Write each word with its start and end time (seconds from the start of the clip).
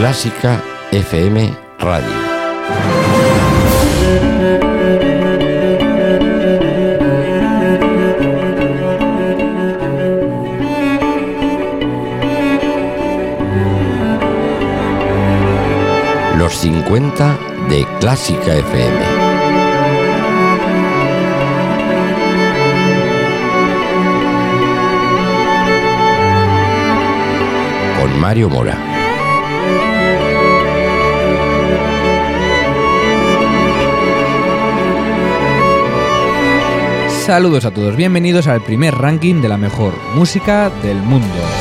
Clásica 0.00 0.64
FM 0.92 1.54
Radio. 1.78 2.08
Los 16.38 16.54
50 16.54 17.38
de 17.68 17.86
Clásica 18.00 18.54
FM. 18.54 19.20
Mario 28.18 28.48
Mora. 28.48 28.99
Saludos 37.30 37.64
a 37.64 37.70
todos, 37.70 37.94
bienvenidos 37.94 38.48
al 38.48 38.60
primer 38.60 38.92
ranking 38.92 39.40
de 39.40 39.48
la 39.48 39.56
mejor 39.56 39.94
música 40.16 40.68
del 40.82 40.96
mundo. 40.96 41.59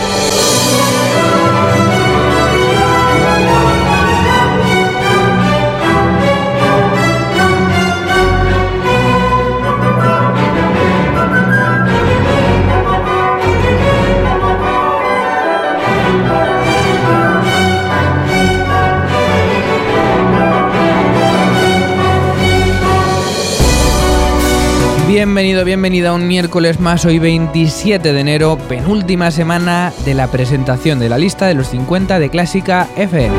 Bienvenido, 25.20 25.66
bienvenida 25.66 26.10
a 26.12 26.14
un 26.14 26.30
miércoles 26.30 26.80
más, 26.80 27.04
hoy 27.04 27.20
27 27.20 28.14
de 28.14 28.20
enero, 28.22 28.58
penúltima 28.70 29.32
semana 29.32 29.92
de 30.06 30.14
la 30.14 30.32
presentación 30.32 30.98
de 30.98 31.10
la 31.10 31.18
lista 31.18 31.48
de 31.48 31.56
los 31.56 31.68
50 31.68 32.20
de 32.20 32.30
Clásica 32.30 32.88
FM. 32.96 33.36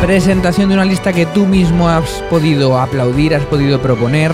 Presentación 0.00 0.70
de 0.70 0.74
una 0.74 0.86
lista 0.86 1.12
que 1.12 1.26
tú 1.26 1.44
mismo 1.44 1.90
has 1.90 2.08
podido 2.30 2.80
aplaudir, 2.80 3.34
has 3.34 3.44
podido 3.44 3.82
proponer 3.82 4.32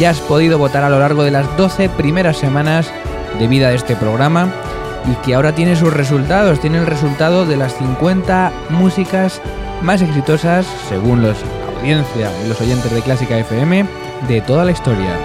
y 0.00 0.04
has 0.04 0.18
podido 0.20 0.56
votar 0.56 0.82
a 0.82 0.88
lo 0.88 0.98
largo 0.98 1.24
de 1.24 1.30
las 1.30 1.54
12 1.58 1.90
primeras 1.90 2.38
semanas 2.38 2.90
de 3.38 3.46
vida 3.48 3.68
de 3.68 3.76
este 3.76 3.96
programa 3.96 4.63
y 5.06 5.14
que 5.16 5.34
ahora 5.34 5.54
tiene 5.54 5.76
sus 5.76 5.92
resultados. 5.92 6.60
Tiene 6.60 6.78
el 6.78 6.86
resultado 6.86 7.46
de 7.46 7.56
las 7.56 7.76
50 7.76 8.52
músicas 8.70 9.40
más 9.82 10.02
exitosas, 10.02 10.66
según 10.88 11.22
la 11.22 11.34
audiencia 11.78 12.30
y 12.44 12.48
los 12.48 12.60
oyentes 12.60 12.92
de 12.92 13.02
Clásica 13.02 13.38
FM, 13.38 13.86
de 14.28 14.40
toda 14.40 14.64
la 14.64 14.72
historia. 14.72 15.18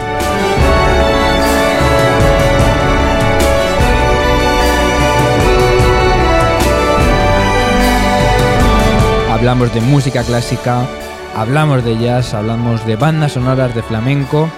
Hablamos 9.31 9.73
de 9.73 9.79
música 9.79 10.21
clásica, 10.23 10.85
hablamos 11.33 11.85
de 11.85 11.97
jazz, 11.97 12.33
hablamos 12.33 12.85
de 12.85 12.97
bandas 12.97 13.31
sonoras 13.31 13.73
de 13.73 13.81
flamenco, 13.81 14.49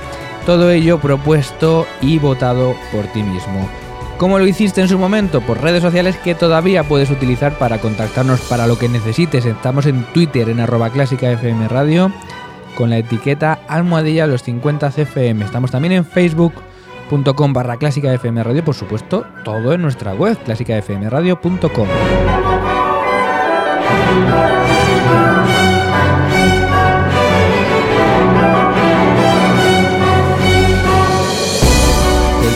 todo 0.47 0.71
ello 0.71 0.99
propuesto 0.99 1.85
y 2.01 2.17
votado 2.17 2.75
por 2.91 3.05
ti 3.05 3.21
mismo. 3.21 3.69
¿Cómo 4.21 4.37
lo 4.37 4.45
hiciste 4.45 4.81
en 4.81 4.87
su 4.87 4.99
momento? 4.99 5.41
Por 5.41 5.63
redes 5.63 5.81
sociales 5.81 6.15
que 6.15 6.35
todavía 6.35 6.83
puedes 6.83 7.09
utilizar 7.09 7.57
para 7.57 7.79
contactarnos 7.79 8.39
para 8.41 8.67
lo 8.67 8.77
que 8.77 8.87
necesites. 8.87 9.47
Estamos 9.47 9.87
en 9.87 10.03
Twitter 10.13 10.47
en 10.49 10.59
arroba 10.59 10.91
clásica 10.91 11.31
FM 11.31 11.67
Radio 11.67 12.13
con 12.75 12.91
la 12.91 12.99
etiqueta 12.99 13.57
almohadilla 13.67 14.27
los 14.27 14.43
50 14.43 14.91
CFM. 14.91 15.43
Estamos 15.43 15.71
también 15.71 15.93
en 15.93 16.05
facebook.com 16.05 17.51
barra 17.51 17.77
clásica 17.77 18.13
FM 18.13 18.43
Radio, 18.43 18.63
por 18.63 18.75
supuesto, 18.75 19.25
todo 19.43 19.73
en 19.73 19.81
nuestra 19.81 20.13
web, 20.13 20.37
clásicafmradio.com. 20.43 21.87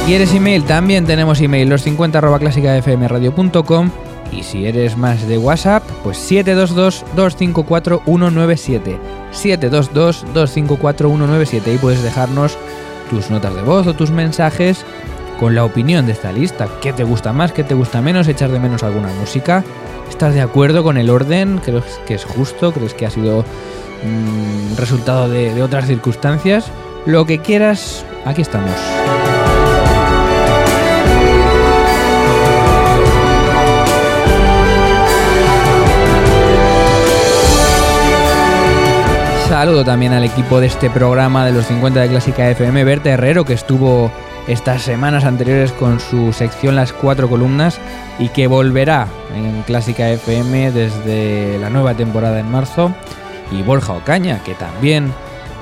¿Quieres 0.06 0.34
email? 0.36 0.64
También 0.66 1.08
tenemos 1.08 1.42
email, 1.42 1.68
los 1.68 1.82
50 1.82 2.20
arroba 2.20 2.38
clásicafmradio.com 2.38 3.90
y 4.32 4.44
si 4.44 4.68
eres 4.68 4.96
más 4.98 5.28
de 5.28 5.40
WhatsApp, 5.40 5.82
pues 6.04 6.32
722-254-197. 6.32 9.00
722-254-197 9.34 11.74
y 11.74 11.80
puedes 11.80 12.04
dejarnos 12.04 12.56
tus 13.10 13.32
notas 13.32 13.56
de 13.56 13.64
voz 13.64 13.88
o 13.88 13.96
tus 13.96 14.12
mensajes 14.12 14.86
con 15.40 15.56
la 15.56 15.66
opinión 15.66 16.06
de 16.06 16.12
esta 16.12 16.32
lista. 16.32 16.68
¿Qué 16.84 16.94
te 16.94 17.04
gusta 17.04 17.34
más? 17.34 17.52
¿Qué 17.52 17.64
te 17.64 17.74
gusta 17.74 18.04
menos? 18.04 18.28
¿Echar 18.28 18.52
de 18.52 18.60
menos 18.60 18.84
alguna 18.84 19.10
música? 19.20 19.64
¿Estás 20.08 20.36
de 20.36 20.42
acuerdo 20.42 20.84
con 20.84 20.98
el 20.98 21.10
orden? 21.10 21.60
¿Crees 21.66 22.00
que 22.06 22.14
es 22.14 22.26
justo? 22.26 22.72
¿Crees 22.74 22.94
que 22.94 23.08
ha 23.08 23.10
sido 23.10 23.44
un 24.04 24.76
resultado 24.78 25.28
de 25.28 25.64
otras 25.64 25.88
circunstancias? 25.88 26.68
Lo 27.08 27.26
que 27.26 27.40
quieras, 27.40 28.06
aquí 28.24 28.44
estamos. 28.44 28.76
Saludo 39.56 39.86
también 39.86 40.12
al 40.12 40.26
equipo 40.26 40.60
de 40.60 40.68
este 40.68 40.90
programa 40.90 41.46
de 41.46 41.54
los 41.54 41.68
50 41.68 42.02
de 42.02 42.10
Clásica 42.10 42.50
FM, 42.50 42.84
Berta 42.84 43.12
Herrero, 43.12 43.46
que 43.46 43.54
estuvo 43.54 44.12
estas 44.50 44.82
semanas 44.82 45.24
anteriores 45.24 45.72
con 45.72 46.02
su 46.02 46.34
sección 46.34 46.76
Las 46.76 46.92
Cuatro 46.92 47.30
Columnas 47.30 47.80
y 48.20 48.28
que 48.28 48.48
volverá 48.48 49.08
en 49.34 49.62
Clásica 49.62 50.10
FM 50.10 50.74
desde 50.74 51.58
la 51.58 51.70
nueva 51.70 51.94
temporada 51.94 52.38
en 52.38 52.52
marzo. 52.52 52.94
Y 53.50 53.62
Borja 53.62 53.94
Ocaña, 53.94 54.44
que 54.44 54.56
también, 54.56 55.14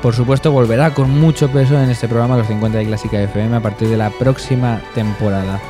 por 0.02 0.16
supuesto, 0.16 0.52
volverá 0.52 0.96
con 0.96 1.12
mucho 1.12 1.52
peso 1.52 1.80
en 1.80 1.92
este 1.92 2.08
programa 2.08 2.36
Los 2.36 2.48
50 2.48 2.80
de 2.80 2.86
Clásica 2.88 3.22
FM 3.22 3.58
a 3.58 3.62
partir 3.62 3.90
de 3.90 3.98
la 3.98 4.10
próxima 4.10 4.81
temporada. 4.96 5.62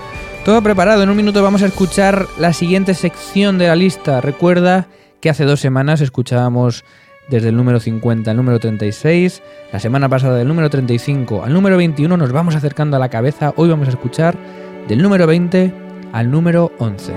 Todo 0.45 0.61
preparado, 0.61 1.03
en 1.03 1.09
un 1.09 1.17
minuto 1.17 1.43
vamos 1.43 1.61
a 1.61 1.65
escuchar 1.65 2.25
la 2.37 2.53
siguiente 2.53 2.93
sección 2.93 3.57
de 3.57 3.67
la 3.67 3.75
lista. 3.75 4.21
Recuerda 4.21 4.87
que 5.19 5.29
hace 5.29 5.43
dos 5.43 5.59
semanas 5.59 5.99
escuchábamos 5.99 6.85
desde 7.27 7.49
el 7.49 7.55
número 7.55 7.79
50 7.79 8.29
al 8.31 8.37
número 8.37 8.59
36. 8.59 9.41
La 9.71 9.79
semana 9.79 10.09
pasada 10.09 10.37
del 10.37 10.47
número 10.47 10.69
35 10.69 11.43
al 11.43 11.53
número 11.53 11.77
21 11.77 12.15
nos 12.17 12.31
vamos 12.31 12.55
acercando 12.55 12.97
a 12.97 12.99
la 12.99 13.09
cabeza. 13.09 13.53
Hoy 13.55 13.69
vamos 13.69 13.87
a 13.87 13.91
escuchar 13.91 14.35
del 14.87 15.01
número 15.01 15.27
20 15.27 15.73
al 16.11 16.29
número 16.31 16.71
11. 16.79 17.13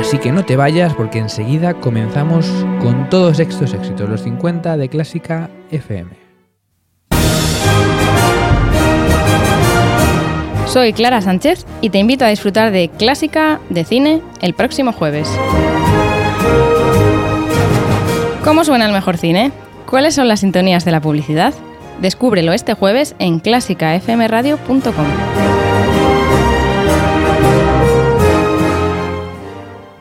Así 0.00 0.18
que 0.18 0.32
no 0.32 0.44
te 0.44 0.56
vayas 0.56 0.94
porque 0.94 1.18
enseguida 1.18 1.74
comenzamos 1.74 2.50
con 2.80 3.08
todos 3.08 3.38
estos 3.38 3.72
éxitos, 3.72 4.08
los 4.08 4.22
50 4.22 4.76
de 4.76 4.88
Clásica 4.88 5.48
FM. 5.70 6.10
Soy 10.66 10.92
Clara 10.92 11.20
Sánchez 11.20 11.66
y 11.82 11.90
te 11.90 11.98
invito 11.98 12.24
a 12.24 12.28
disfrutar 12.28 12.72
de 12.72 12.88
Clásica 12.88 13.60
de 13.68 13.84
Cine 13.84 14.22
el 14.40 14.54
próximo 14.54 14.92
jueves. 14.92 15.28
¿Cómo 18.44 18.64
suena 18.64 18.86
el 18.86 18.92
mejor 18.92 19.18
cine? 19.18 19.52
¿Cuáles 19.86 20.16
son 20.16 20.26
las 20.26 20.40
sintonías 20.40 20.84
de 20.84 20.90
la 20.90 21.00
publicidad? 21.00 21.54
Descúbrelo 22.00 22.52
este 22.52 22.74
jueves 22.74 23.14
en 23.20 23.38
clásicafmradio.com. 23.38 25.06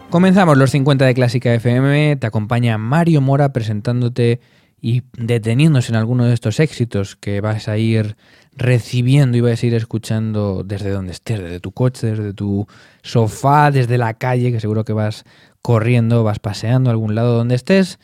Comenzamos 0.10 0.58
los 0.58 0.72
50 0.72 1.06
de 1.06 1.14
Clásica 1.14 1.54
FM. 1.54 2.16
Te 2.16 2.26
acompaña 2.26 2.80
Mario 2.80 3.22
Mora 3.22 3.54
presentándote 3.54 4.42
y 4.82 5.04
deteniéndose 5.16 5.92
en 5.92 5.98
alguno 5.98 6.26
de 6.26 6.34
estos 6.34 6.60
éxitos 6.60 7.16
que 7.16 7.42
vas 7.42 7.68
a 7.68 7.78
ir 7.78 8.16
recibiendo 8.56 9.38
y 9.38 9.42
vas 9.42 9.62
a 9.62 9.68
ir 9.68 9.76
escuchando 9.76 10.64
desde 10.64 10.90
donde 10.90 11.12
estés, 11.12 11.40
desde 11.40 11.60
tu 11.60 11.74
coche, 11.74 12.08
desde 12.08 12.34
tu 12.34 12.66
sofá, 13.04 13.70
desde 13.70 14.00
la 14.00 14.16
calle, 14.16 14.52
que 14.52 14.60
seguro 14.60 14.84
que 14.84 14.94
vas 14.94 15.26
corriendo, 15.62 16.24
vas 16.24 16.40
paseando 16.40 16.90
a 16.90 16.94
algún 16.94 17.14
lado 17.14 17.38
donde 17.38 17.54
estés 17.54 18.00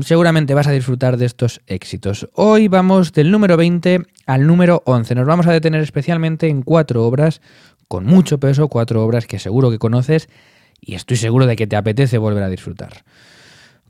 seguramente 0.00 0.54
vas 0.54 0.66
a 0.66 0.72
disfrutar 0.72 1.16
de 1.16 1.26
estos 1.26 1.60
éxitos. 1.66 2.28
Hoy 2.34 2.68
vamos 2.68 3.12
del 3.12 3.30
número 3.30 3.56
20 3.56 4.02
al 4.26 4.46
número 4.46 4.82
11. 4.86 5.14
Nos 5.14 5.26
vamos 5.26 5.46
a 5.46 5.52
detener 5.52 5.82
especialmente 5.82 6.48
en 6.48 6.62
cuatro 6.62 7.04
obras 7.04 7.40
con 7.88 8.06
mucho 8.06 8.38
peso, 8.38 8.68
cuatro 8.68 9.04
obras 9.04 9.26
que 9.26 9.38
seguro 9.38 9.70
que 9.70 9.78
conoces 9.78 10.28
y 10.80 10.94
estoy 10.94 11.16
seguro 11.16 11.46
de 11.46 11.56
que 11.56 11.66
te 11.66 11.76
apetece 11.76 12.18
volver 12.18 12.42
a 12.42 12.48
disfrutar. 12.48 13.04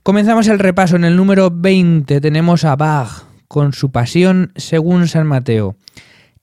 Comenzamos 0.02 0.48
el 0.48 0.58
repaso. 0.58 0.96
En 0.96 1.04
el 1.04 1.16
número 1.16 1.50
20 1.52 2.20
tenemos 2.20 2.64
a 2.64 2.74
Bach 2.76 3.24
con 3.46 3.72
su 3.72 3.92
Pasión 3.92 4.52
según 4.56 5.06
San 5.08 5.26
Mateo. 5.26 5.76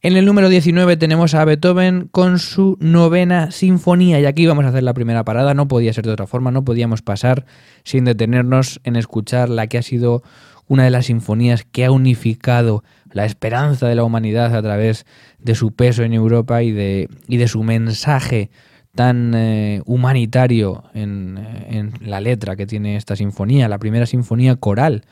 En 0.01 0.16
el 0.16 0.25
número 0.25 0.48
19 0.48 0.96
tenemos 0.96 1.34
a 1.34 1.44
Beethoven 1.44 2.07
con 2.10 2.40
su 2.40 2.78
novena 2.80 3.51
sinfonía 3.51 4.18
y 4.22 4.25
aquí 4.25 4.48
vamos 4.48 4.63
a 4.63 4.69
hacer 4.69 4.81
la 4.84 4.94
primera 4.94 5.25
parada, 5.25 5.54
no 5.54 5.68
podía 5.68 5.92
ser 5.92 6.06
de 6.06 6.13
otra 6.13 6.25
forma, 6.25 6.51
no 6.51 6.63
podíamos 6.63 7.01
pasar 7.01 7.46
sin 7.84 8.06
detenernos 8.06 8.80
en 8.86 8.96
escuchar 8.96 9.50
la 9.50 9.68
que 9.68 9.78
ha 9.78 9.81
sido 9.81 10.24
una 10.68 10.86
de 10.86 10.90
las 10.90 11.07
sinfonías 11.07 11.66
que 11.66 11.84
ha 11.84 11.92
unificado 11.92 12.81
la 13.12 13.25
esperanza 13.25 13.90
de 13.90 13.96
la 13.96 14.06
humanidad 14.06 14.56
a 14.56 14.62
través 14.62 15.06
de 15.38 15.54
su 15.54 15.74
peso 15.74 16.04
en 16.04 16.13
Europa 16.13 16.63
y 16.63 16.72
de, 16.72 17.10
y 17.28 17.36
de 17.36 17.50
su 17.50 17.62
mensaje 17.63 18.52
tan 18.95 19.34
eh, 19.36 19.81
humanitario 19.86 20.86
en, 20.94 21.45
en 21.68 21.92
la 22.00 22.22
letra 22.22 22.56
que 22.56 22.66
tiene 22.66 22.95
esta 22.95 23.18
sinfonía, 23.18 23.68
la 23.68 23.80
primera 23.80 24.06
sinfonía 24.06 24.56
coral 24.56 25.04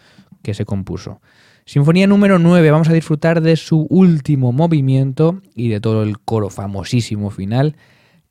que 0.44 0.54
se 0.54 0.64
compuso. 0.64 1.20
Sinfonía 1.68 2.08
número 2.08 2.40
9, 2.40 2.72
vamos 2.72 2.88
a 2.88 2.94
disfrutar 2.94 3.42
de 3.42 3.58
su 3.58 3.88
último 3.90 4.54
movimiento 4.54 5.42
y 5.54 5.68
de 5.68 5.82
todo 5.82 6.04
el 6.04 6.18
coro 6.18 6.50
famosísimo 6.50 7.30
final 7.30 7.76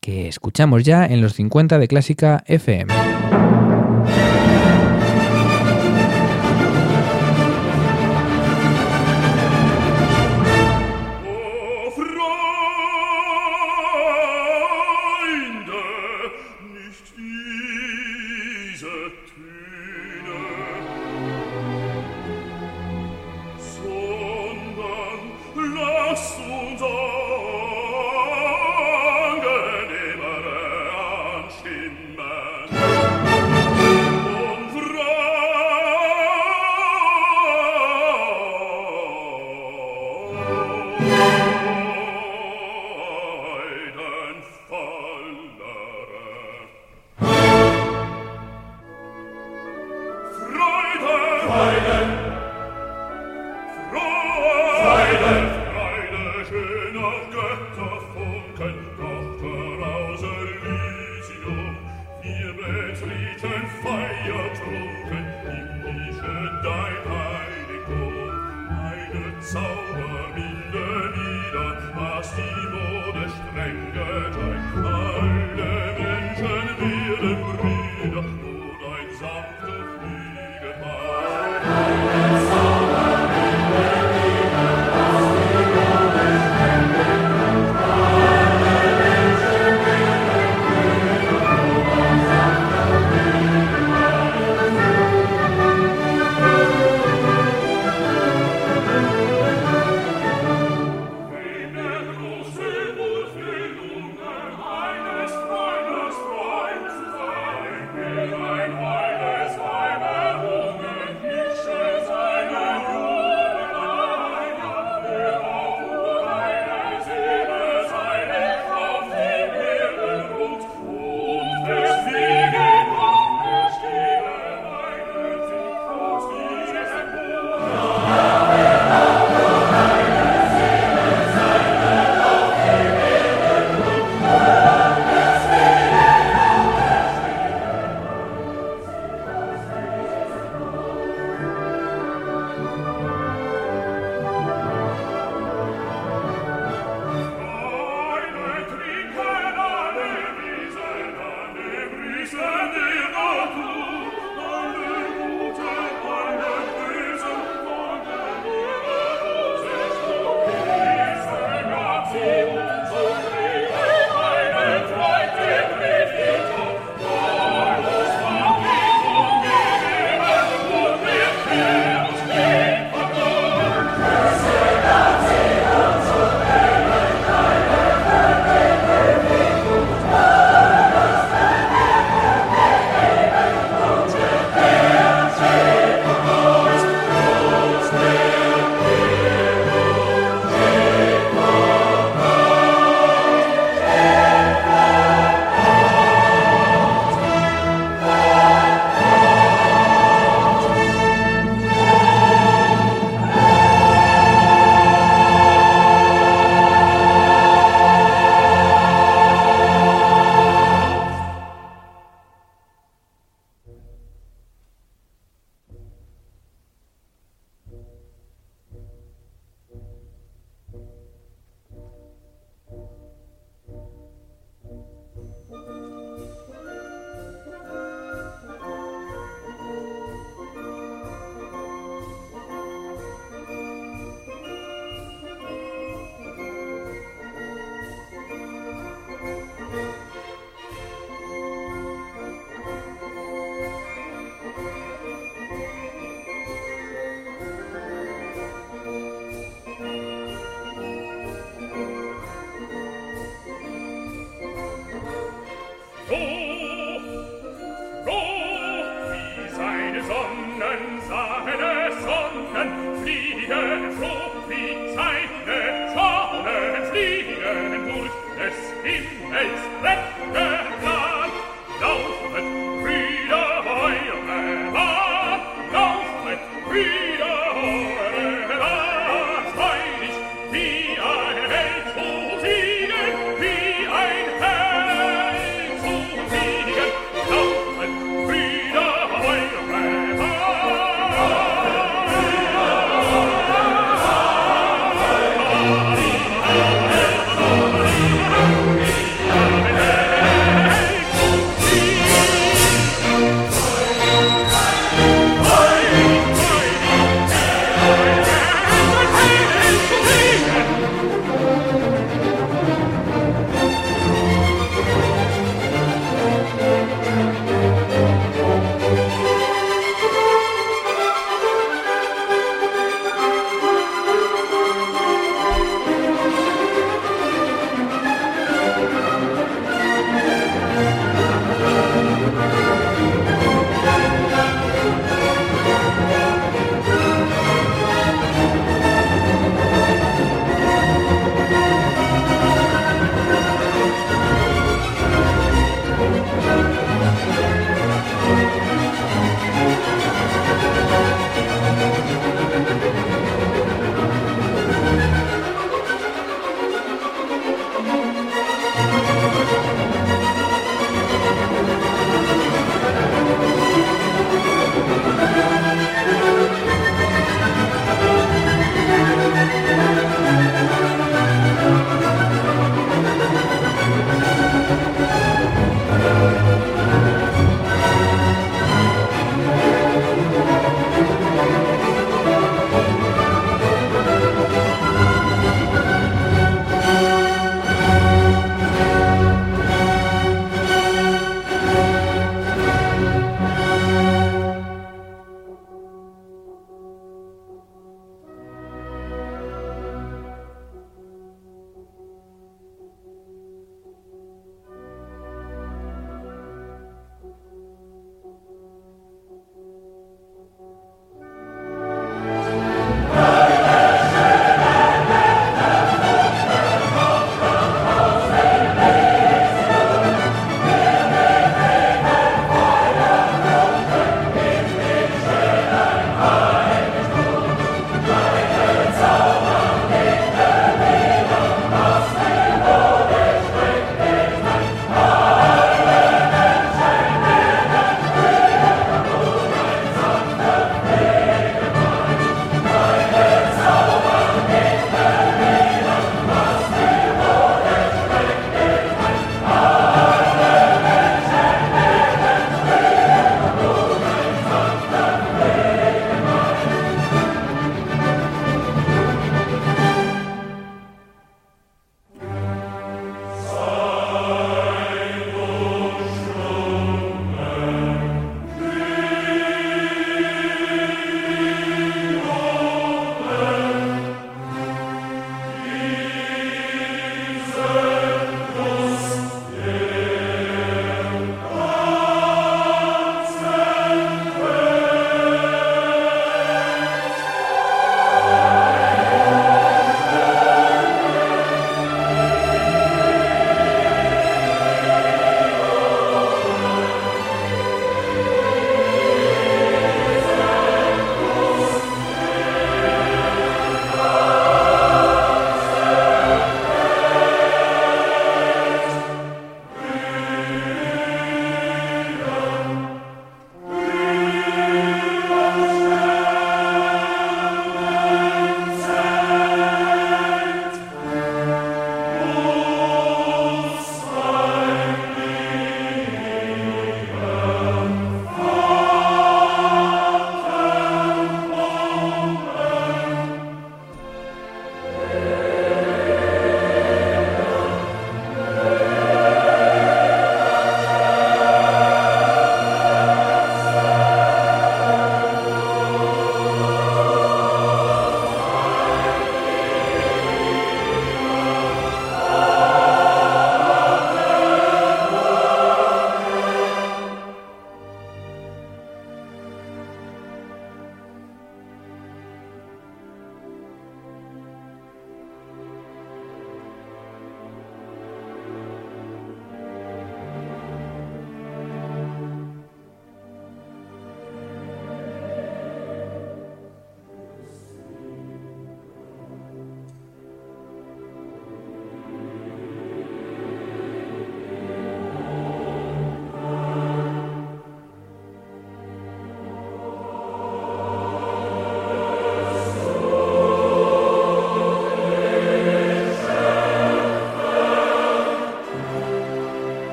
que 0.00 0.28
escuchamos 0.28 0.82
ya 0.82 1.06
en 1.06 1.22
los 1.22 1.32
50 1.32 1.78
de 1.78 1.88
Clásica 1.88 2.44
FM. 2.46 2.92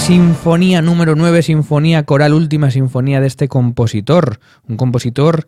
Sinfonía 0.00 0.80
número 0.82 1.14
9, 1.14 1.42
Sinfonía 1.42 2.04
Coral, 2.04 2.32
última 2.32 2.70
sinfonía 2.70 3.20
de 3.20 3.26
este 3.26 3.48
compositor. 3.48 4.40
Un 4.66 4.76
compositor 4.76 5.46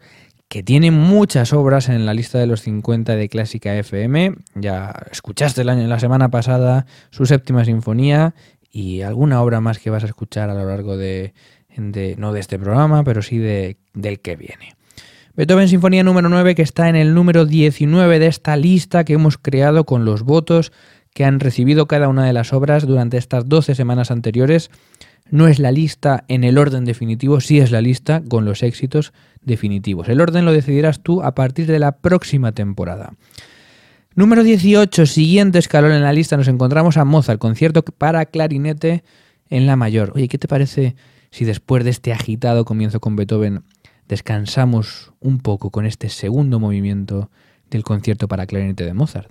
que 0.48 0.62
tiene 0.62 0.90
muchas 0.90 1.52
obras 1.54 1.88
en 1.88 2.04
la 2.04 2.12
lista 2.14 2.38
de 2.38 2.46
los 2.46 2.60
50 2.60 3.16
de 3.16 3.28
Clásica 3.28 3.74
FM. 3.74 4.34
Ya 4.54 4.94
escuchaste 5.10 5.64
la 5.64 5.98
semana 5.98 6.30
pasada 6.30 6.86
su 7.10 7.24
séptima 7.24 7.64
sinfonía 7.64 8.34
y 8.70 9.00
alguna 9.00 9.42
obra 9.42 9.60
más 9.60 9.78
que 9.78 9.90
vas 9.90 10.04
a 10.04 10.06
escuchar 10.06 10.50
a 10.50 10.54
lo 10.54 10.66
largo 10.66 10.96
de, 10.96 11.32
no 12.18 12.32
de 12.32 12.40
este 12.40 12.58
programa, 12.58 13.02
pero 13.02 13.22
sí 13.22 13.38
de, 13.38 13.78
del 13.94 14.20
que 14.20 14.36
viene. 14.36 14.76
Beethoven 15.34 15.68
Sinfonía 15.68 16.04
número 16.04 16.28
9 16.28 16.54
que 16.54 16.62
está 16.62 16.90
en 16.90 16.96
el 16.96 17.14
número 17.14 17.46
19 17.46 18.18
de 18.18 18.26
esta 18.26 18.54
lista 18.56 19.04
que 19.04 19.14
hemos 19.14 19.38
creado 19.38 19.86
con 19.86 20.04
los 20.04 20.22
votos 20.22 20.72
que 21.14 21.24
han 21.24 21.40
recibido 21.40 21.86
cada 21.86 22.08
una 22.08 22.26
de 22.26 22.32
las 22.32 22.52
obras 22.52 22.86
durante 22.86 23.18
estas 23.18 23.48
12 23.48 23.74
semanas 23.74 24.10
anteriores. 24.10 24.70
No 25.30 25.48
es 25.48 25.58
la 25.58 25.72
lista 25.72 26.24
en 26.28 26.44
el 26.44 26.58
orden 26.58 26.84
definitivo, 26.84 27.40
sí 27.40 27.58
es 27.58 27.70
la 27.70 27.80
lista 27.80 28.22
con 28.28 28.44
los 28.44 28.62
éxitos 28.62 29.12
definitivos. 29.42 30.08
El 30.08 30.20
orden 30.20 30.44
lo 30.44 30.52
decidirás 30.52 31.02
tú 31.02 31.22
a 31.22 31.34
partir 31.34 31.66
de 31.66 31.78
la 31.78 31.92
próxima 31.92 32.52
temporada. 32.52 33.14
Número 34.14 34.42
18, 34.42 35.06
siguiente 35.06 35.58
escalón 35.58 35.92
en 35.92 36.02
la 36.02 36.12
lista, 36.12 36.36
nos 36.36 36.48
encontramos 36.48 36.98
a 36.98 37.04
Mozart, 37.04 37.38
concierto 37.38 37.82
para 37.82 38.26
clarinete 38.26 39.04
en 39.48 39.66
la 39.66 39.76
mayor. 39.76 40.12
Oye, 40.14 40.28
¿qué 40.28 40.36
te 40.36 40.48
parece 40.48 40.96
si 41.30 41.46
después 41.46 41.82
de 41.84 41.90
este 41.90 42.12
agitado 42.12 42.66
comienzo 42.66 43.00
con 43.00 43.16
Beethoven 43.16 43.62
descansamos 44.08 45.12
un 45.20 45.38
poco 45.38 45.70
con 45.70 45.86
este 45.86 46.10
segundo 46.10 46.60
movimiento 46.60 47.30
del 47.70 47.84
concierto 47.84 48.28
para 48.28 48.46
clarinete 48.46 48.84
de 48.84 48.92
Mozart? 48.92 49.30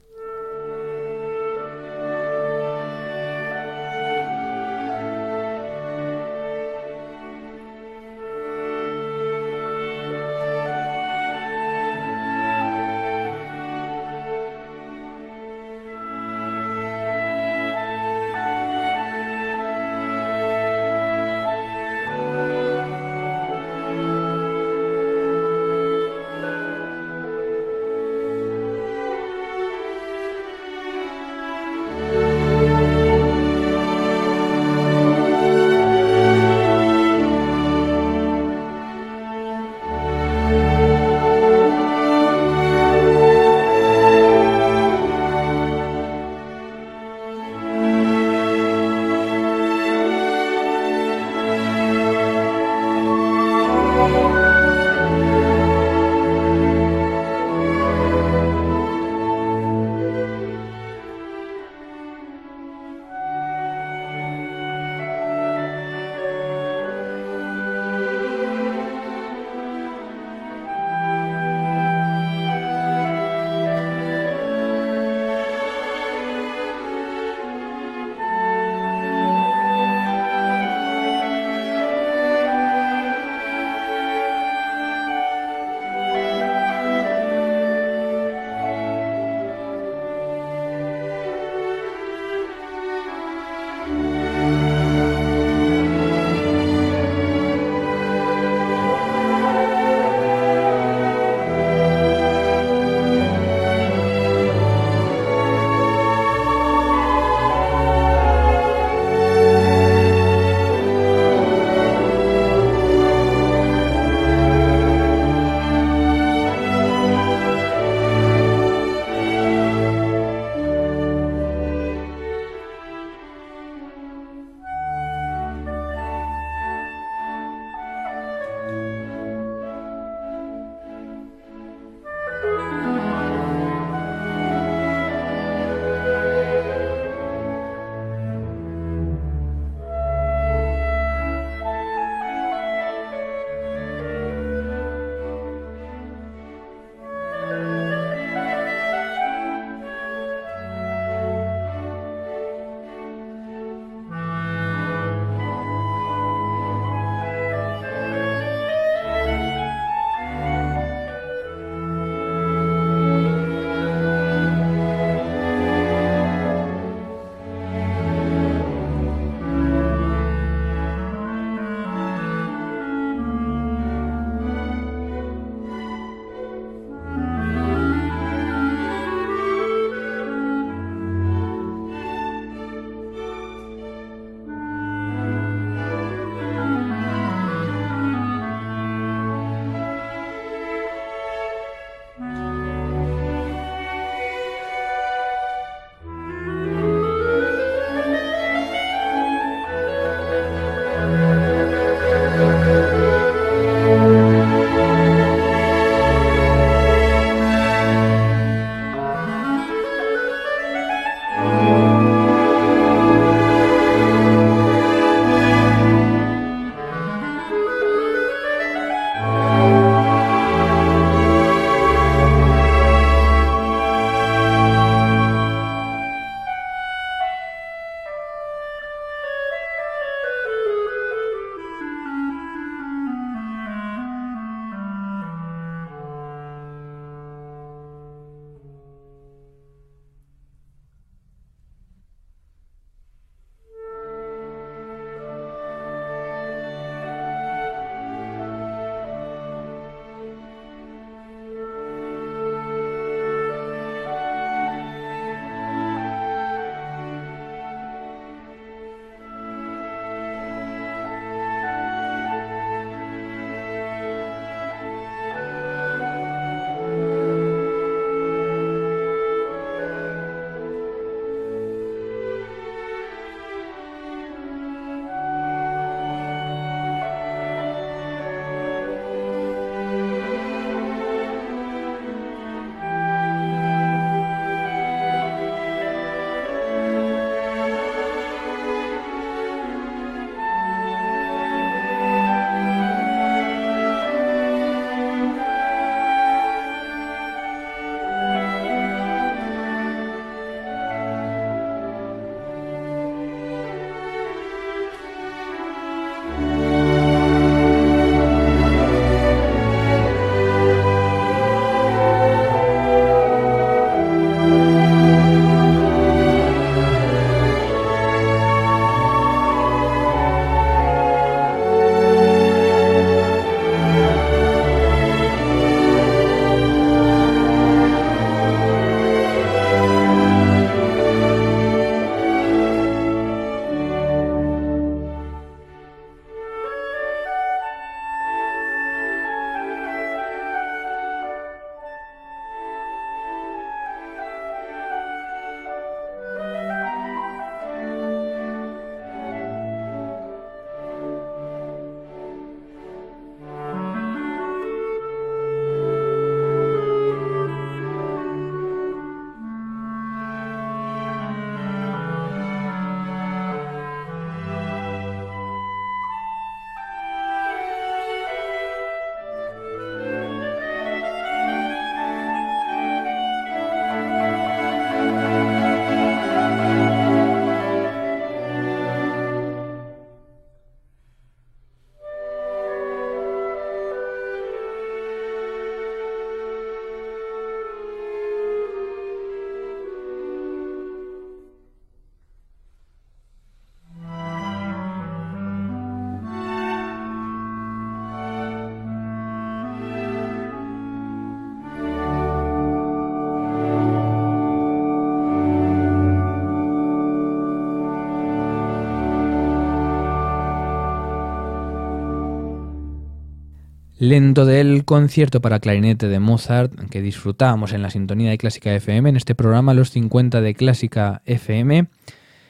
Lento 414.01 414.47
del 414.47 414.83
concierto 414.83 415.41
para 415.41 415.59
clarinete 415.59 416.07
de 416.07 416.19
Mozart 416.19 416.73
que 416.89 417.03
disfrutábamos 417.03 417.71
en 417.71 417.83
la 417.83 417.91
sintonía 417.91 418.31
de 418.31 418.39
Clásica 418.39 418.73
FM, 418.73 419.09
en 419.09 419.15
este 419.15 419.35
programa 419.35 419.75
Los 419.75 419.91
50 419.91 420.41
de 420.41 420.55
Clásica 420.55 421.21
FM, 421.25 421.85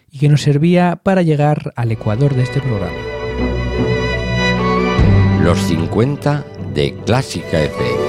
y 0.09 0.19
que 0.19 0.29
nos 0.29 0.43
servía 0.43 1.01
para 1.03 1.23
llegar 1.23 1.73
al 1.75 1.91
ecuador 1.91 2.35
de 2.35 2.43
este 2.43 2.61
programa. 2.61 2.95
Los 5.43 5.59
50 5.59 6.45
de 6.73 6.95
Clásica 7.05 7.61
FM. 7.61 8.00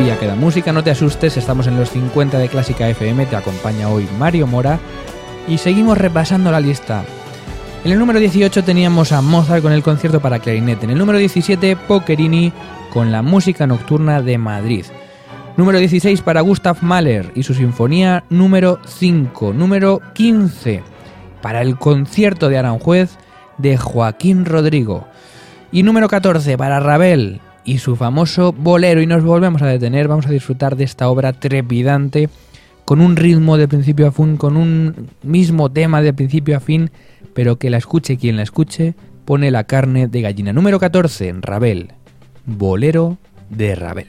Todavía 0.00 0.18
queda 0.18 0.34
música, 0.34 0.72
no 0.72 0.82
te 0.82 0.90
asustes, 0.90 1.36
estamos 1.36 1.66
en 1.66 1.76
los 1.76 1.90
50 1.90 2.38
de 2.38 2.48
Clásica 2.48 2.88
FM, 2.88 3.26
te 3.26 3.36
acompaña 3.36 3.90
hoy 3.90 4.08
Mario 4.18 4.46
Mora 4.46 4.78
y 5.46 5.58
seguimos 5.58 5.98
repasando 5.98 6.50
la 6.50 6.58
lista. 6.58 7.04
En 7.84 7.92
el 7.92 7.98
número 7.98 8.18
18 8.18 8.64
teníamos 8.64 9.12
a 9.12 9.20
Mozart 9.20 9.60
con 9.60 9.72
el 9.72 9.82
concierto 9.82 10.18
para 10.18 10.38
clarinete, 10.38 10.86
en 10.86 10.92
el 10.92 10.98
número 10.98 11.18
17 11.18 11.76
Pocherini 11.76 12.50
con 12.90 13.12
la 13.12 13.20
música 13.20 13.66
nocturna 13.66 14.22
de 14.22 14.38
Madrid. 14.38 14.86
Número 15.58 15.78
16 15.78 16.22
para 16.22 16.40
Gustav 16.40 16.78
Mahler 16.80 17.30
y 17.34 17.42
su 17.42 17.52
sinfonía 17.52 18.24
número 18.30 18.80
5. 18.86 19.52
Número 19.52 20.00
15 20.14 20.82
para 21.42 21.60
el 21.60 21.76
concierto 21.76 22.48
de 22.48 22.56
Aranjuez 22.56 23.18
de 23.58 23.76
Joaquín 23.76 24.46
Rodrigo. 24.46 25.08
Y 25.70 25.82
número 25.82 26.08
14 26.08 26.56
para 26.56 26.80
Ravel 26.80 27.42
y 27.64 27.78
su 27.78 27.96
famoso 27.96 28.52
bolero. 28.52 29.00
Y 29.00 29.06
nos 29.06 29.24
volvemos 29.24 29.62
a 29.62 29.66
detener, 29.66 30.08
vamos 30.08 30.26
a 30.26 30.30
disfrutar 30.30 30.76
de 30.76 30.84
esta 30.84 31.08
obra 31.08 31.32
trepidante, 31.32 32.28
con 32.84 33.00
un 33.00 33.16
ritmo 33.16 33.56
de 33.56 33.68
principio 33.68 34.08
a 34.08 34.12
fin, 34.12 34.36
con 34.36 34.56
un 34.56 35.10
mismo 35.22 35.70
tema 35.70 36.02
de 36.02 36.12
principio 36.12 36.56
a 36.56 36.60
fin, 36.60 36.90
pero 37.34 37.56
que 37.56 37.70
la 37.70 37.76
escuche 37.76 38.16
quien 38.16 38.36
la 38.36 38.42
escuche, 38.42 38.94
pone 39.24 39.50
la 39.50 39.64
carne 39.64 40.08
de 40.08 40.22
gallina. 40.22 40.52
Número 40.52 40.80
14, 40.80 41.34
Ravel. 41.40 41.92
Bolero 42.46 43.18
de 43.48 43.74
Ravel. 43.74 44.08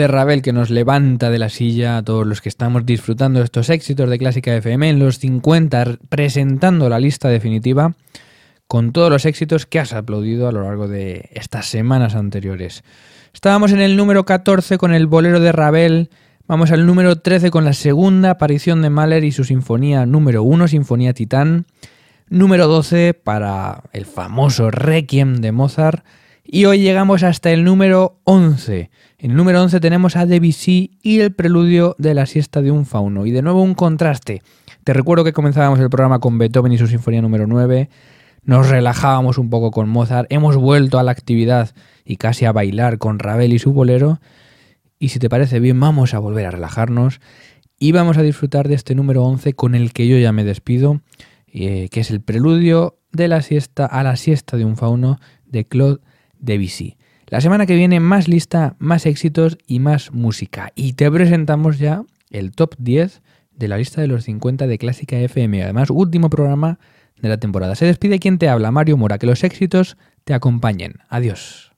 De 0.00 0.08
Ravel 0.08 0.40
que 0.40 0.54
nos 0.54 0.70
levanta 0.70 1.28
de 1.28 1.38
la 1.38 1.50
silla 1.50 1.98
a 1.98 2.02
todos 2.02 2.26
los 2.26 2.40
que 2.40 2.48
estamos 2.48 2.86
disfrutando 2.86 3.42
estos 3.42 3.68
éxitos 3.68 4.08
de 4.08 4.18
Clásica 4.18 4.56
FM 4.56 4.88
en 4.88 4.98
los 4.98 5.18
50, 5.18 5.98
presentando 6.08 6.88
la 6.88 6.98
lista 6.98 7.28
definitiva 7.28 7.94
con 8.66 8.92
todos 8.92 9.10
los 9.10 9.26
éxitos 9.26 9.66
que 9.66 9.78
has 9.78 9.92
aplaudido 9.92 10.48
a 10.48 10.52
lo 10.52 10.62
largo 10.62 10.88
de 10.88 11.28
estas 11.34 11.66
semanas 11.66 12.14
anteriores. 12.14 12.82
Estábamos 13.34 13.72
en 13.72 13.80
el 13.82 13.94
número 13.94 14.24
14 14.24 14.78
con 14.78 14.94
el 14.94 15.06
bolero 15.06 15.38
de 15.38 15.52
Ravel, 15.52 16.08
vamos 16.46 16.70
al 16.70 16.86
número 16.86 17.16
13 17.16 17.50
con 17.50 17.66
la 17.66 17.74
segunda 17.74 18.30
aparición 18.30 18.80
de 18.80 18.88
Mahler 18.88 19.24
y 19.24 19.32
su 19.32 19.44
sinfonía 19.44 20.06
número 20.06 20.42
1, 20.44 20.68
Sinfonía 20.68 21.12
Titán, 21.12 21.66
número 22.30 22.68
12 22.68 23.12
para 23.12 23.82
el 23.92 24.06
famoso 24.06 24.70
Requiem 24.70 25.42
de 25.42 25.52
Mozart, 25.52 26.06
y 26.42 26.64
hoy 26.64 26.80
llegamos 26.80 27.22
hasta 27.22 27.50
el 27.50 27.64
número 27.64 28.18
11. 28.24 28.90
En 29.22 29.32
el 29.32 29.36
número 29.36 29.62
11 29.62 29.80
tenemos 29.80 30.16
a 30.16 30.24
Debussy 30.24 30.92
y 31.02 31.20
el 31.20 31.34
preludio 31.34 31.94
de 31.98 32.14
la 32.14 32.24
siesta 32.24 32.62
de 32.62 32.70
un 32.70 32.86
fauno. 32.86 33.26
Y 33.26 33.32
de 33.32 33.42
nuevo 33.42 33.62
un 33.62 33.74
contraste. 33.74 34.40
Te 34.82 34.94
recuerdo 34.94 35.24
que 35.24 35.34
comenzábamos 35.34 35.78
el 35.78 35.90
programa 35.90 36.20
con 36.20 36.38
Beethoven 36.38 36.72
y 36.72 36.78
su 36.78 36.86
sinfonía 36.86 37.20
número 37.20 37.46
9. 37.46 37.90
Nos 38.44 38.70
relajábamos 38.70 39.36
un 39.36 39.50
poco 39.50 39.72
con 39.72 39.90
Mozart. 39.90 40.32
Hemos 40.32 40.56
vuelto 40.56 40.98
a 40.98 41.02
la 41.02 41.12
actividad 41.12 41.74
y 42.02 42.16
casi 42.16 42.46
a 42.46 42.52
bailar 42.52 42.96
con 42.96 43.18
Ravel 43.18 43.52
y 43.52 43.58
su 43.58 43.74
bolero. 43.74 44.22
Y 44.98 45.10
si 45.10 45.18
te 45.18 45.28
parece 45.28 45.60
bien, 45.60 45.78
vamos 45.78 46.14
a 46.14 46.18
volver 46.18 46.46
a 46.46 46.52
relajarnos 46.52 47.20
y 47.78 47.92
vamos 47.92 48.16
a 48.16 48.22
disfrutar 48.22 48.68
de 48.68 48.74
este 48.74 48.94
número 48.94 49.22
11 49.24 49.52
con 49.52 49.74
el 49.74 49.92
que 49.92 50.08
yo 50.08 50.16
ya 50.16 50.32
me 50.32 50.44
despido, 50.44 51.02
eh, 51.46 51.90
que 51.90 52.00
es 52.00 52.10
el 52.10 52.22
preludio 52.22 52.96
de 53.12 53.28
la 53.28 53.42
siesta 53.42 53.84
a 53.84 54.02
la 54.02 54.16
siesta 54.16 54.56
de 54.56 54.64
un 54.64 54.78
fauno 54.78 55.20
de 55.44 55.66
Claude 55.66 56.00
Debussy. 56.38 56.96
La 57.30 57.40
semana 57.40 57.64
que 57.64 57.76
viene 57.76 58.00
más 58.00 58.26
lista, 58.26 58.74
más 58.80 59.06
éxitos 59.06 59.56
y 59.68 59.78
más 59.78 60.12
música. 60.12 60.72
Y 60.74 60.94
te 60.94 61.08
presentamos 61.08 61.78
ya 61.78 62.02
el 62.28 62.50
top 62.50 62.74
10 62.78 63.22
de 63.54 63.68
la 63.68 63.78
lista 63.78 64.00
de 64.00 64.08
los 64.08 64.24
50 64.24 64.66
de 64.66 64.78
Clásica 64.78 65.16
FM. 65.16 65.62
Además, 65.62 65.90
último 65.90 66.28
programa 66.28 66.80
de 67.22 67.28
la 67.28 67.38
temporada. 67.38 67.76
Se 67.76 67.86
despide 67.86 68.18
quien 68.18 68.38
te 68.38 68.48
habla, 68.48 68.72
Mario 68.72 68.96
Mora. 68.96 69.18
Que 69.18 69.26
los 69.26 69.44
éxitos 69.44 69.96
te 70.24 70.34
acompañen. 70.34 70.94
Adiós. 71.08 71.69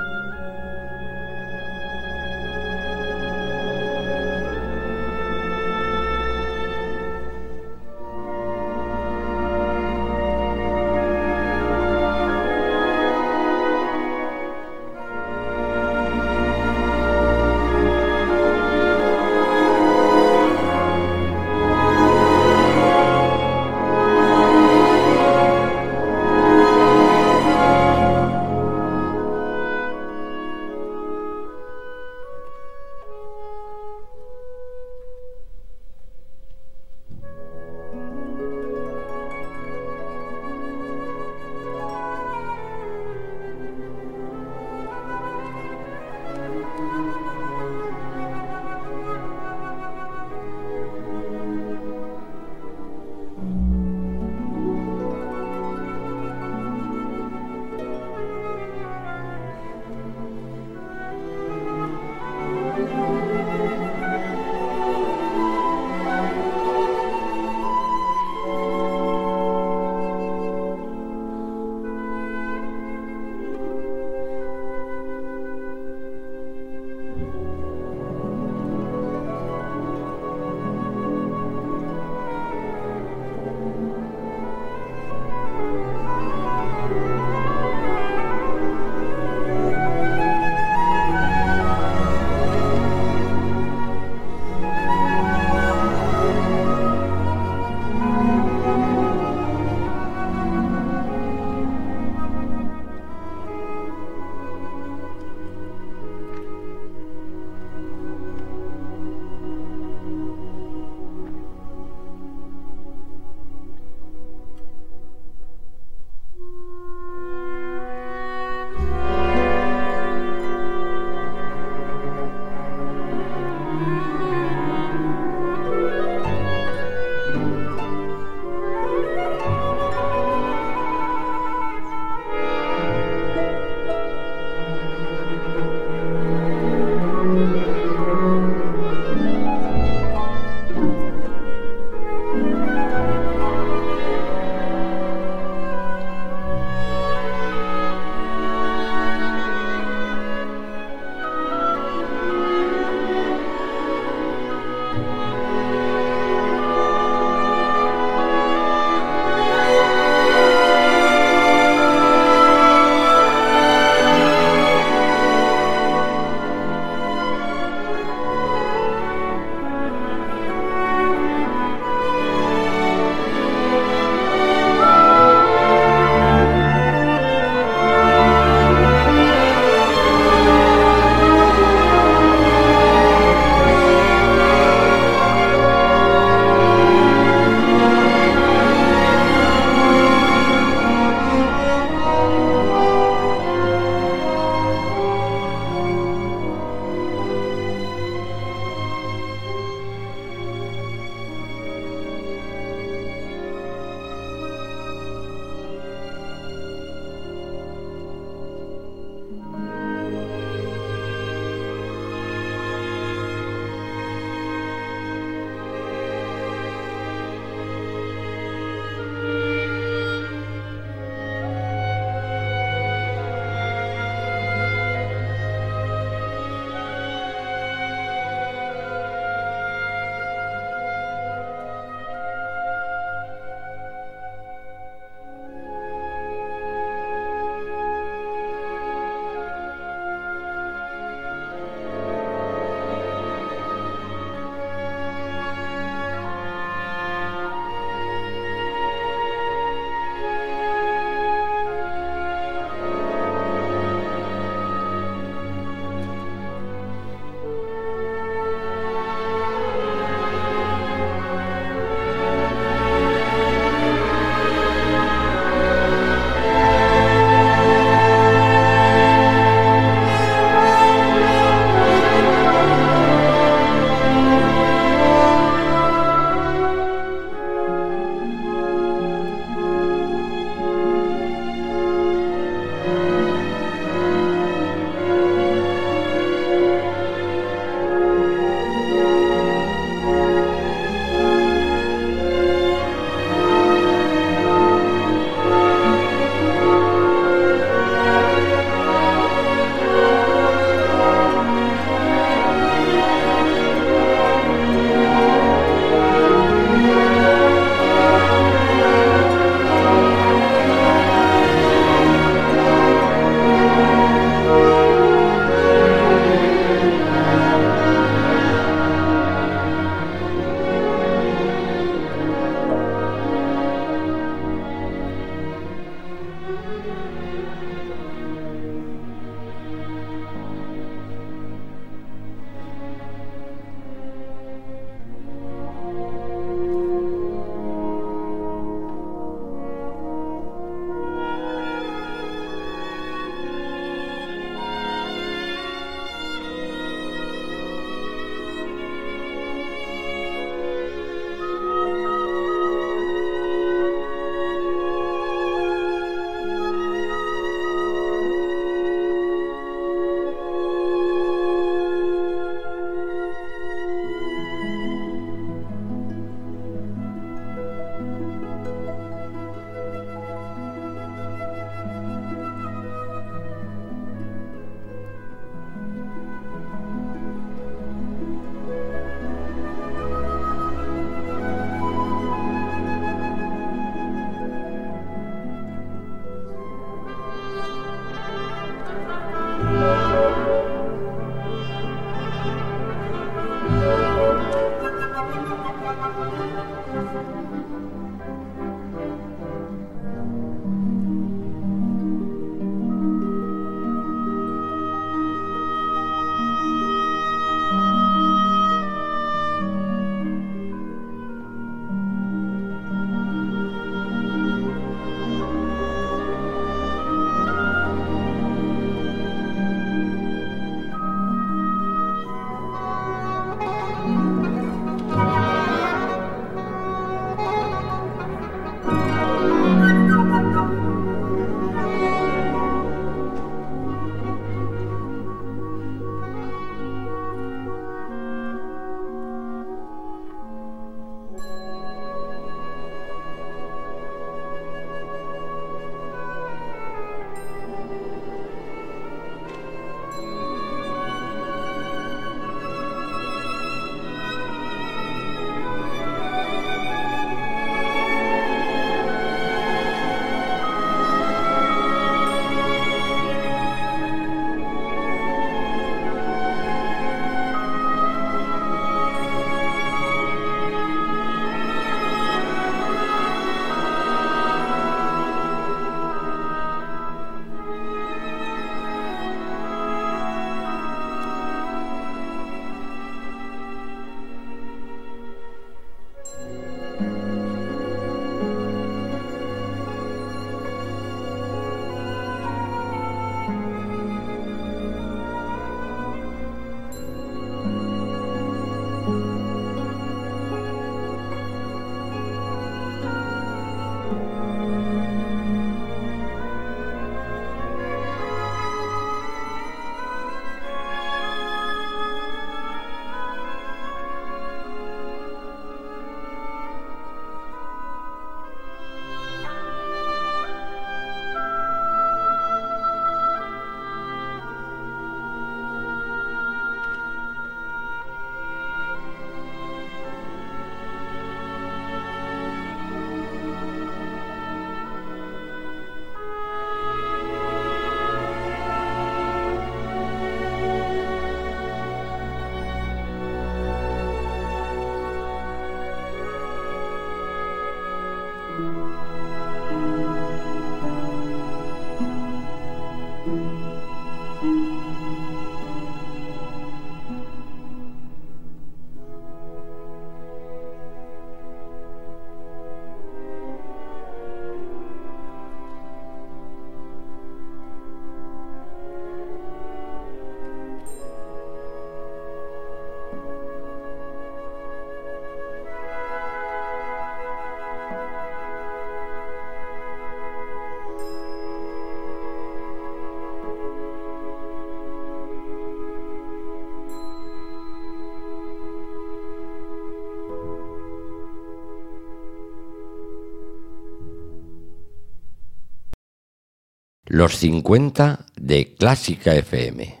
Los 597.14 597.36
50 597.36 598.26
de 598.34 598.74
Clásica 598.74 599.36
FM. 599.36 600.00